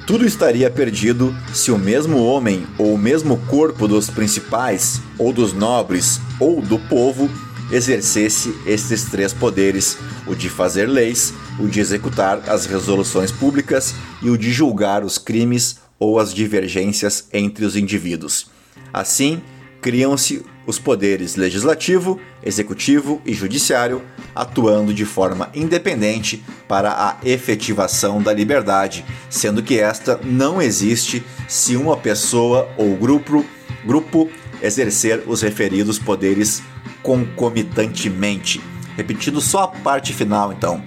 Tudo 0.05 0.25
estaria 0.25 0.69
perdido 0.69 1.35
se 1.53 1.71
o 1.71 1.77
mesmo 1.77 2.23
homem 2.23 2.67
ou 2.77 2.93
o 2.93 2.97
mesmo 2.97 3.37
corpo 3.47 3.87
dos 3.87 4.09
principais, 4.09 5.01
ou 5.17 5.31
dos 5.31 5.53
nobres, 5.53 6.19
ou 6.39 6.61
do 6.61 6.77
povo 6.77 7.29
exercesse 7.71 8.55
estes 8.65 9.05
três 9.05 9.33
poderes: 9.33 9.97
o 10.27 10.35
de 10.35 10.49
fazer 10.49 10.87
leis, 10.87 11.33
o 11.59 11.67
de 11.67 11.79
executar 11.79 12.49
as 12.49 12.65
resoluções 12.65 13.31
públicas 13.31 13.95
e 14.21 14.29
o 14.29 14.37
de 14.37 14.51
julgar 14.51 15.03
os 15.03 15.17
crimes 15.17 15.77
ou 15.99 16.19
as 16.19 16.33
divergências 16.33 17.27
entre 17.31 17.65
os 17.65 17.75
indivíduos. 17.75 18.47
Assim, 18.93 19.41
criam-se 19.81 20.43
os 20.65 20.79
poderes 20.79 21.35
legislativo, 21.35 22.19
executivo 22.43 23.21
e 23.25 23.33
judiciário, 23.33 24.01
atuando 24.33 24.93
de 24.93 25.05
forma 25.05 25.49
independente 25.53 26.43
para 26.67 26.89
a 26.91 27.17
efetivação 27.23 28.21
da 28.21 28.33
liberdade, 28.33 29.05
sendo 29.29 29.61
que 29.61 29.79
esta 29.79 30.19
não 30.23 30.61
existe 30.61 31.23
se 31.47 31.75
uma 31.75 31.95
pessoa 31.95 32.67
ou 32.77 32.95
grupo, 32.95 33.45
grupo 33.85 34.29
exercer 34.61 35.23
os 35.27 35.41
referidos 35.41 35.99
poderes 35.99 36.61
concomitantemente. 37.01 38.61
Repetindo 38.95 39.41
só 39.41 39.63
a 39.63 39.67
parte 39.67 40.13
final, 40.13 40.53
então. 40.53 40.81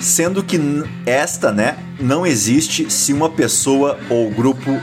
Sendo 0.00 0.42
que 0.42 0.58
esta, 1.04 1.52
né, 1.52 1.76
não 2.00 2.26
existe 2.26 2.90
se 2.90 3.12
uma 3.12 3.28
pessoa 3.28 3.98
ou 4.08 4.30
grupo 4.30 4.80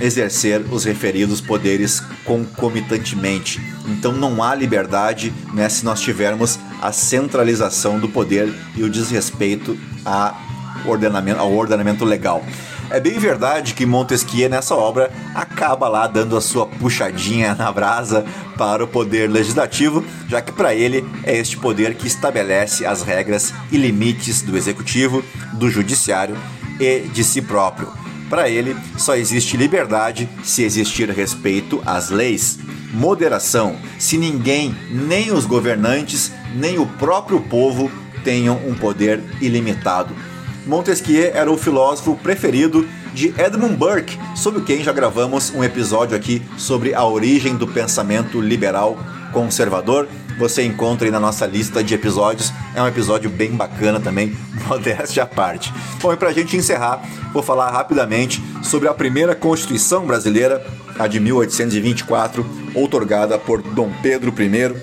exercer 0.00 0.62
os 0.70 0.84
referidos 0.84 1.40
poderes 1.40 2.00
concomitantemente. 2.24 3.60
Então 3.86 4.12
não 4.12 4.42
há 4.42 4.54
liberdade 4.54 5.32
né, 5.52 5.68
se 5.68 5.84
nós 5.84 6.00
tivermos 6.00 6.58
a 6.80 6.90
centralização 6.90 7.98
do 7.98 8.08
poder 8.08 8.52
e 8.74 8.82
o 8.82 8.90
desrespeito 8.90 9.78
a 10.04 10.34
ordenamento, 10.86 11.40
ao 11.40 11.52
ordenamento 11.52 12.04
legal. 12.04 12.44
É 12.90 12.98
bem 12.98 13.20
verdade 13.20 13.72
que 13.72 13.86
Montesquieu 13.86 14.50
nessa 14.50 14.74
obra 14.74 15.12
acaba 15.32 15.86
lá 15.86 16.08
dando 16.08 16.36
a 16.36 16.40
sua 16.40 16.66
puxadinha 16.66 17.54
na 17.54 17.70
brasa 17.70 18.24
para 18.58 18.82
o 18.82 18.88
poder 18.88 19.30
legislativo, 19.30 20.04
já 20.28 20.42
que 20.42 20.50
para 20.50 20.74
ele 20.74 21.08
é 21.22 21.36
este 21.36 21.56
poder 21.56 21.94
que 21.94 22.08
estabelece 22.08 22.84
as 22.84 23.02
regras 23.02 23.54
e 23.70 23.76
limites 23.76 24.42
do 24.42 24.56
executivo, 24.56 25.24
do 25.52 25.70
judiciário 25.70 26.36
e 26.80 27.02
de 27.02 27.22
si 27.22 27.40
próprio. 27.40 27.88
Para 28.28 28.48
ele, 28.48 28.76
só 28.98 29.14
existe 29.14 29.56
liberdade 29.56 30.28
se 30.42 30.64
existir 30.64 31.08
respeito 31.10 31.80
às 31.86 32.10
leis, 32.10 32.58
moderação, 32.92 33.76
se 34.00 34.18
ninguém, 34.18 34.74
nem 34.90 35.30
os 35.30 35.46
governantes, 35.46 36.32
nem 36.56 36.80
o 36.80 36.86
próprio 36.86 37.40
povo 37.40 37.88
tenham 38.24 38.60
um 38.66 38.74
poder 38.74 39.22
ilimitado 39.40 40.12
Montesquieu 40.70 41.32
era 41.34 41.50
o 41.50 41.58
filósofo 41.58 42.16
preferido 42.22 42.88
de 43.12 43.34
Edmund 43.36 43.74
Burke, 43.74 44.16
sobre 44.36 44.62
quem 44.62 44.84
já 44.84 44.92
gravamos 44.92 45.52
um 45.52 45.64
episódio 45.64 46.16
aqui 46.16 46.40
sobre 46.56 46.94
a 46.94 47.04
origem 47.04 47.56
do 47.56 47.66
pensamento 47.66 48.40
liberal 48.40 48.96
conservador. 49.32 50.06
Você 50.38 50.62
encontra 50.62 51.08
aí 51.08 51.10
na 51.10 51.18
nossa 51.18 51.44
lista 51.44 51.82
de 51.82 51.92
episódios. 51.92 52.52
É 52.72 52.80
um 52.80 52.86
episódio 52.86 53.28
bem 53.28 53.50
bacana 53.50 53.98
também, 53.98 54.36
modéstia 54.68 55.24
à 55.24 55.26
parte. 55.26 55.74
Bom, 56.00 56.12
e 56.12 56.16
para 56.16 56.28
a 56.28 56.32
gente 56.32 56.56
encerrar, 56.56 57.02
vou 57.32 57.42
falar 57.42 57.72
rapidamente 57.72 58.40
sobre 58.62 58.86
a 58.86 58.94
primeira 58.94 59.34
Constituição 59.34 60.06
brasileira, 60.06 60.64
a 60.96 61.08
de 61.08 61.18
1824, 61.18 62.46
outorgada 62.76 63.36
por 63.36 63.60
Dom 63.60 63.90
Pedro 64.00 64.32
I. 64.38 64.76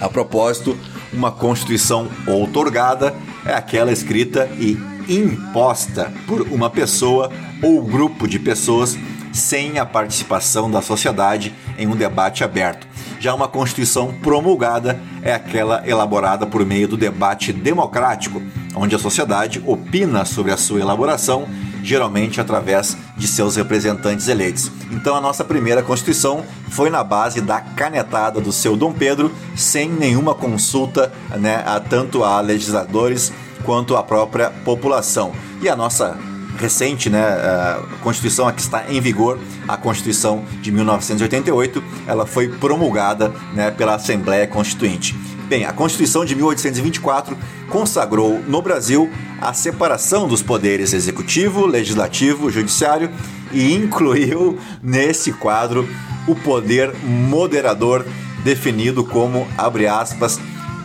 A 0.00 0.08
propósito, 0.08 0.78
uma 1.12 1.32
Constituição 1.32 2.08
outorgada 2.28 3.12
é 3.46 3.54
aquela 3.54 3.92
escrita 3.92 4.48
e 4.58 4.78
imposta 5.08 6.12
por 6.26 6.42
uma 6.42 6.70
pessoa 6.70 7.30
ou 7.62 7.82
grupo 7.82 8.26
de 8.26 8.38
pessoas 8.38 8.96
sem 9.32 9.78
a 9.78 9.84
participação 9.84 10.70
da 10.70 10.80
sociedade 10.80 11.52
em 11.76 11.86
um 11.86 11.96
debate 11.96 12.44
aberto. 12.44 12.86
Já 13.18 13.34
uma 13.34 13.48
Constituição 13.48 14.12
promulgada 14.22 15.00
é 15.22 15.34
aquela 15.34 15.82
elaborada 15.88 16.46
por 16.46 16.64
meio 16.64 16.86
do 16.86 16.96
debate 16.96 17.52
democrático, 17.52 18.40
onde 18.76 18.94
a 18.94 18.98
sociedade 18.98 19.62
opina 19.66 20.24
sobre 20.24 20.52
a 20.52 20.56
sua 20.56 20.80
elaboração, 20.80 21.48
geralmente 21.82 22.40
através 22.40 22.96
de 23.16 23.28
seus 23.28 23.56
representantes 23.56 24.28
eleitos. 24.28 24.70
Então 24.90 25.14
a 25.14 25.20
nossa 25.20 25.44
primeira 25.44 25.82
Constituição 25.82 26.44
foi 26.68 26.90
na 26.90 27.04
base 27.04 27.40
da 27.40 27.60
canetada 27.60 28.40
do 28.40 28.52
seu 28.52 28.76
Dom 28.76 28.92
Pedro, 28.92 29.32
sem 29.54 29.88
nenhuma 29.88 30.34
consulta 30.34 31.12
né, 31.38 31.62
a, 31.64 31.78
tanto 31.78 32.24
a 32.24 32.40
legisladores 32.40 33.32
quanto 33.64 33.96
à 33.96 34.02
própria 34.02 34.50
população. 34.50 35.32
E 35.62 35.68
a 35.68 35.76
nossa 35.76 36.18
recente, 36.58 37.10
né, 37.10 37.20
a 37.20 37.82
Constituição 38.02 38.50
que 38.52 38.60
está 38.60 38.84
em 38.88 39.00
vigor, 39.00 39.38
a 39.66 39.76
Constituição 39.76 40.44
de 40.60 40.70
1988, 40.70 41.82
ela 42.06 42.26
foi 42.26 42.48
promulgada 42.48 43.32
né, 43.52 43.70
pela 43.70 43.94
Assembleia 43.94 44.46
Constituinte. 44.46 45.16
Bem, 45.46 45.66
a 45.66 45.72
Constituição 45.74 46.24
de 46.24 46.34
1824 46.34 47.36
consagrou 47.68 48.40
no 48.48 48.62
Brasil 48.62 49.10
a 49.40 49.52
separação 49.52 50.26
dos 50.26 50.42
poderes 50.42 50.94
executivo, 50.94 51.66
legislativo, 51.66 52.50
judiciário 52.50 53.10
e 53.52 53.74
incluiu 53.74 54.58
nesse 54.82 55.32
quadro 55.32 55.86
o 56.26 56.34
poder 56.34 56.94
moderador 57.04 58.06
definido 58.42 59.04
como, 59.04 59.46
abre 59.58 59.86
aspas, 59.86 60.40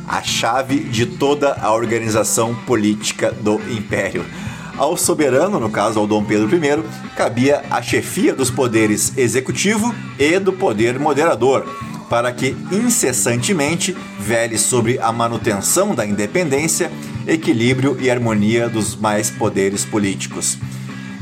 a 0.05 0.21
chave 0.21 0.79
de 0.79 1.05
toda 1.05 1.53
a 1.53 1.73
organização 1.73 2.53
política 2.53 3.31
do 3.31 3.61
império. 3.71 4.25
Ao 4.77 4.97
soberano, 4.97 5.59
no 5.59 5.69
caso 5.69 5.99
ao 5.99 6.07
Dom 6.07 6.23
Pedro 6.23 6.49
I, 6.53 6.83
cabia 7.15 7.63
a 7.69 7.81
chefia 7.81 8.33
dos 8.33 8.49
poderes 8.49 9.17
executivo 9.17 9.93
e 10.17 10.37
do 10.39 10.51
poder 10.51 10.99
moderador, 10.99 11.65
para 12.09 12.31
que 12.31 12.55
incessantemente 12.71 13.95
vele 14.19 14.57
sobre 14.57 14.99
a 14.99 15.11
manutenção 15.11 15.93
da 15.93 16.05
independência, 16.05 16.91
equilíbrio 17.27 17.97
e 17.99 18.09
harmonia 18.09 18.67
dos 18.67 18.95
mais 18.95 19.29
poderes 19.29 19.85
políticos. 19.85 20.57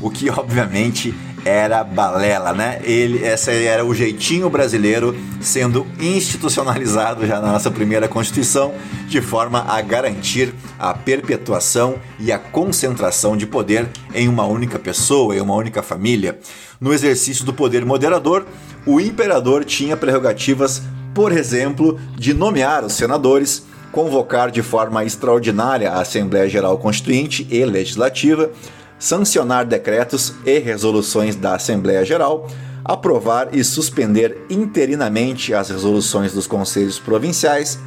O 0.01 0.09
que 0.09 0.29
obviamente 0.31 1.13
era 1.47 1.81
balela, 1.83 2.53
né? 2.53 2.81
Ele, 2.83 3.23
essa 3.23 3.51
era 3.51 3.85
o 3.85 3.93
jeitinho 3.93 4.49
brasileiro 4.49 5.15
sendo 5.39 5.87
institucionalizado 5.97 7.25
já 7.25 7.39
na 7.39 7.53
nossa 7.53 7.71
primeira 7.71 8.07
Constituição, 8.07 8.73
de 9.07 9.21
forma 9.21 9.63
a 9.67 9.79
garantir 9.81 10.53
a 10.77 10.93
perpetuação 10.93 11.95
e 12.19 12.33
a 12.33 12.37
concentração 12.37 13.37
de 13.37 13.47
poder 13.47 13.87
em 14.13 14.27
uma 14.27 14.45
única 14.45 14.77
pessoa, 14.77 15.35
em 15.35 15.39
uma 15.39 15.55
única 15.55 15.81
família. 15.81 16.37
No 16.81 16.93
exercício 16.93 17.45
do 17.45 17.53
poder 17.53 17.85
moderador, 17.85 18.45
o 18.87 19.01
imperador 19.01 19.65
tinha 19.65 19.97
prerrogativas, 19.97 20.81
por 21.13 21.33
exemplo, 21.33 21.99
de 22.15 22.33
nomear 22.33 22.85
os 22.85 22.93
senadores, 22.93 23.65
convocar 23.91 24.49
de 24.49 24.61
forma 24.61 25.03
extraordinária 25.03 25.91
a 25.91 26.01
Assembleia 26.01 26.47
Geral 26.47 26.77
Constituinte 26.77 27.45
e 27.51 27.65
Legislativa, 27.65 28.49
sancionar 28.97 29.65
decretos 29.65 30.33
e 30.45 30.57
resoluções 30.59 31.35
da 31.35 31.55
Assembleia 31.55 32.05
Geral, 32.05 32.47
aprovar 32.83 33.49
e 33.53 33.61
suspender 33.63 34.45
interinamente 34.49 35.53
as 35.53 35.69
resoluções 35.69 36.31
dos 36.31 36.47
conselhos 36.47 36.97
provinciais, 36.97 37.77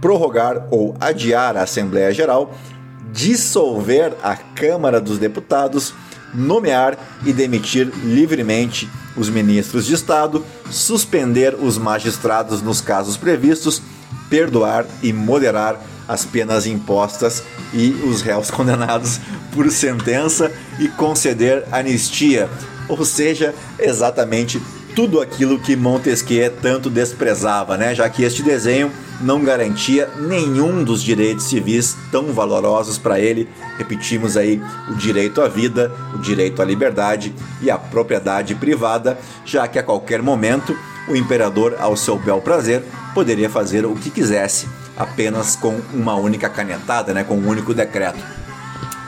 prorrogar 0.00 0.66
ou 0.72 0.94
adiar 1.00 1.56
a 1.56 1.62
Assembleia 1.62 2.12
Geral, 2.12 2.52
dissolver 3.12 4.12
a 4.22 4.34
Câmara 4.34 5.00
dos 5.00 5.18
Deputados, 5.18 5.94
nomear 6.34 6.98
e 7.24 7.32
demitir 7.32 7.86
livremente 8.04 8.88
os 9.16 9.28
ministros 9.28 9.86
de 9.86 9.94
Estado, 9.94 10.44
suspender 10.70 11.54
os 11.54 11.76
magistrados 11.76 12.62
nos 12.62 12.80
casos 12.80 13.16
previstos, 13.16 13.82
perdoar 14.30 14.86
e 15.02 15.12
moderar 15.12 15.80
as 16.06 16.24
penas 16.24 16.66
impostas 16.66 17.42
e 17.72 17.90
os 18.04 18.22
réus 18.22 18.50
condenados 18.52 19.20
por 19.52 19.70
sentença 19.70 20.52
e 20.78 20.88
conceder 20.88 21.64
anistia, 21.70 22.48
ou 22.88 23.04
seja, 23.04 23.54
exatamente 23.78 24.62
tudo 24.98 25.20
aquilo 25.20 25.60
que 25.60 25.76
Montesquieu 25.76 26.52
tanto 26.60 26.90
desprezava, 26.90 27.76
né? 27.76 27.94
Já 27.94 28.10
que 28.10 28.24
este 28.24 28.42
desenho 28.42 28.90
não 29.20 29.44
garantia 29.44 30.10
nenhum 30.18 30.82
dos 30.82 31.04
direitos 31.04 31.44
civis 31.44 31.96
tão 32.10 32.32
valorosos 32.32 32.98
para 32.98 33.20
ele. 33.20 33.48
Repetimos 33.78 34.36
aí 34.36 34.60
o 34.90 34.96
direito 34.96 35.40
à 35.40 35.46
vida, 35.46 35.92
o 36.12 36.18
direito 36.18 36.60
à 36.60 36.64
liberdade 36.64 37.32
e 37.62 37.70
à 37.70 37.78
propriedade 37.78 38.56
privada, 38.56 39.16
já 39.44 39.68
que 39.68 39.78
a 39.78 39.84
qualquer 39.84 40.20
momento 40.20 40.76
o 41.06 41.14
imperador, 41.14 41.76
ao 41.78 41.96
seu 41.96 42.18
bel 42.18 42.40
prazer, 42.40 42.82
poderia 43.14 43.48
fazer 43.48 43.86
o 43.86 43.94
que 43.94 44.10
quisesse, 44.10 44.66
apenas 44.96 45.54
com 45.54 45.80
uma 45.94 46.16
única 46.16 46.48
canetada, 46.48 47.14
né, 47.14 47.22
com 47.22 47.36
um 47.36 47.48
único 47.48 47.72
decreto. 47.72 48.18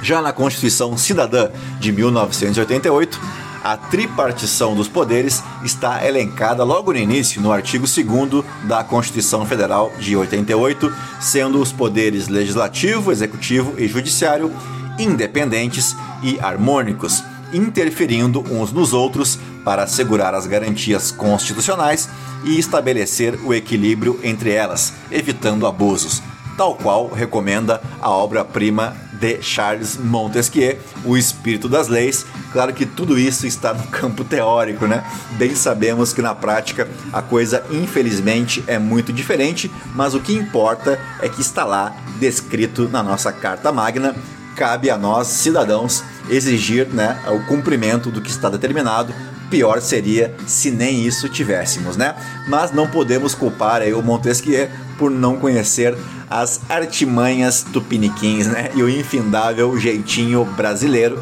Já 0.01 0.23
na 0.23 0.33
Constituição 0.33 0.97
Cidadã 0.97 1.51
de 1.81 1.91
1988, 1.91 3.21
a 3.63 3.77
tripartição 3.77 4.75
dos 4.75 4.89
poderes 4.89 5.43
está 5.65 6.07
elencada 6.07 6.65
logo 6.65 6.93
no 6.93 6.99
início, 6.99 7.41
no 7.41 7.53
artigo 7.53 7.87
2 7.87 8.45
da 8.65 8.83
Constituição 8.83 9.45
Federal 9.45 9.93
de 9.99 10.17
88, 10.17 10.93
sendo 11.21 11.61
os 11.61 11.73
poderes 11.73 12.29
legislativo, 12.29 13.13
executivo 13.13 13.75
e 13.79 13.87
judiciário 13.87 14.51
independentes 14.99 15.97
e 16.23 16.39
harmônicos, 16.41 17.25
interferindo 17.53 18.41
uns 18.53 18.73
nos 18.73 18.93
outros 18.93 19.39
para 19.65 19.85
assegurar 19.85 20.35
as 20.35 20.47
garantias 20.47 21.11
constitucionais 21.11 22.09
e 22.45 22.59
estabelecer 22.59 23.39
o 23.45 23.53
equilíbrio 23.53 24.19
entre 24.23 24.51
elas, 24.51 24.93
evitando 25.11 25.67
abusos, 25.67 26.23
tal 26.61 26.75
qual 26.75 27.09
recomenda 27.09 27.81
a 28.03 28.11
obra-prima 28.11 28.95
de 29.15 29.41
Charles 29.41 29.97
Montesquieu, 29.97 30.79
O 31.07 31.17
Espírito 31.17 31.71
das 31.71 31.89
Leis. 31.89 32.27
Claro 32.53 32.75
que 32.75 32.85
tudo 32.85 33.19
isso 33.19 33.47
está 33.47 33.73
no 33.73 33.85
campo 33.85 34.25
teórico, 34.25 34.87
né? 34.87 35.03
Bem 35.39 35.55
sabemos 35.55 36.13
que 36.13 36.21
na 36.21 36.35
prática 36.35 36.87
a 37.15 37.23
coisa 37.23 37.65
infelizmente 37.71 38.63
é 38.67 38.79
muito 38.79 39.11
diferente, 39.11 39.71
mas 39.95 40.13
o 40.13 40.21
que 40.21 40.35
importa 40.35 41.01
é 41.23 41.31
que 41.31 41.41
está 41.41 41.65
lá 41.65 41.97
descrito 42.19 42.91
na 42.91 43.03
nossa 43.03 43.33
Carta 43.33 43.73
Magna. 43.73 44.15
Cabe 44.55 44.91
a 44.91 44.99
nós, 44.99 45.29
cidadãos, 45.29 46.05
exigir 46.29 46.87
né, 46.89 47.19
o 47.29 47.47
cumprimento 47.47 48.11
do 48.11 48.21
que 48.21 48.29
está 48.29 48.51
determinado 48.51 49.15
pior 49.51 49.81
seria 49.81 50.35
se 50.47 50.71
nem 50.71 51.05
isso 51.05 51.29
tivéssemos, 51.29 51.97
né? 51.97 52.15
Mas 52.49 52.73
não 52.73 52.87
podemos 52.87 53.35
culpar 53.35 53.83
aí 53.83 53.93
o 53.93 54.03
Montesquieu 54.03 54.69
por 54.97 55.11
não 55.11 55.37
conhecer 55.37 55.97
as 56.29 56.61
artimanhas 56.69 57.63
tupiniquins, 57.63 58.47
né? 58.47 58.71
E 58.75 58.83
o 58.83 58.89
infindável 58.89 59.77
jeitinho 59.79 60.45
brasileiro. 60.45 61.21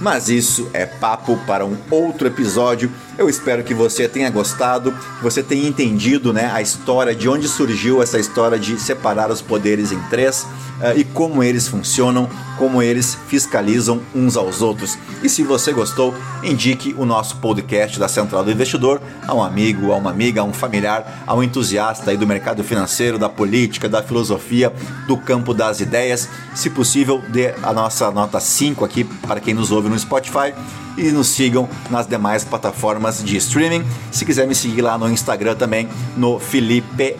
Mas 0.00 0.28
isso 0.28 0.68
é 0.72 0.86
papo 0.86 1.38
para 1.46 1.64
um 1.64 1.76
outro 1.90 2.26
episódio. 2.26 2.90
Eu 3.18 3.28
espero 3.28 3.62
que 3.62 3.74
você 3.74 4.08
tenha 4.08 4.30
gostado, 4.30 4.92
que 4.92 5.22
você 5.22 5.42
tenha 5.42 5.68
entendido 5.68 6.32
né, 6.32 6.50
a 6.52 6.62
história, 6.62 7.14
de 7.14 7.28
onde 7.28 7.48
surgiu 7.48 8.02
essa 8.02 8.18
história 8.18 8.58
de 8.58 8.80
separar 8.80 9.30
os 9.30 9.42
poderes 9.42 9.92
em 9.92 10.00
três 10.08 10.46
uh, 10.80 10.96
e 10.96 11.04
como 11.04 11.42
eles 11.42 11.68
funcionam, 11.68 12.28
como 12.56 12.82
eles 12.82 13.16
fiscalizam 13.28 14.00
uns 14.14 14.36
aos 14.36 14.62
outros. 14.62 14.96
E 15.22 15.28
se 15.28 15.42
você 15.42 15.72
gostou, 15.72 16.14
indique 16.42 16.94
o 16.96 17.04
nosso 17.04 17.36
podcast 17.36 17.98
da 17.98 18.08
Central 18.08 18.44
do 18.44 18.50
Investidor 18.50 19.00
a 19.26 19.34
um 19.34 19.42
amigo, 19.42 19.92
a 19.92 19.96
uma 19.96 20.10
amiga, 20.10 20.40
a 20.40 20.44
um 20.44 20.52
familiar, 20.52 21.24
a 21.26 21.34
um 21.34 21.42
entusiasta 21.42 22.10
aí 22.10 22.16
do 22.16 22.26
mercado 22.26 22.64
financeiro, 22.64 23.18
da 23.18 23.28
política, 23.28 23.88
da 23.88 24.02
filosofia, 24.02 24.72
do 25.06 25.16
campo 25.16 25.52
das 25.52 25.80
ideias. 25.80 26.28
Se 26.54 26.70
possível, 26.70 27.22
dê 27.28 27.54
a 27.62 27.72
nossa 27.72 28.10
nota 28.10 28.40
5 28.40 28.84
aqui 28.84 29.04
para 29.04 29.40
quem 29.40 29.52
nos 29.52 29.70
ouve 29.70 29.88
no 29.88 29.98
Spotify 29.98 30.54
e 31.00 31.12
nos 31.12 31.28
sigam 31.28 31.68
nas 31.90 32.06
demais 32.06 32.44
plataformas 32.44 33.22
de 33.22 33.36
streaming. 33.36 33.84
Se 34.10 34.24
quiser 34.24 34.46
me 34.46 34.54
seguir 34.54 34.82
lá 34.82 34.96
no 34.98 35.10
Instagram 35.10 35.54
também, 35.54 35.88
no 36.16 36.38
Felipe 36.38 37.16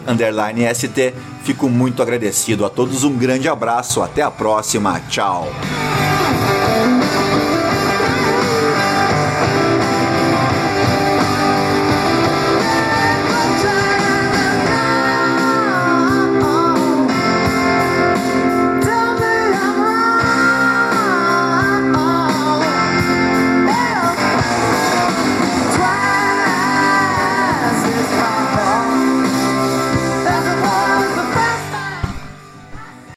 ST, 0.75 1.15
fico 1.45 1.69
muito 1.69 2.03
agradecido 2.03 2.65
a 2.65 2.71
todos. 2.71 3.05
Um 3.05 3.17
grande 3.17 3.49
abraço, 3.49 4.03
até 4.03 4.23
a 4.23 4.31
próxima, 4.31 5.01
tchau! 5.09 5.49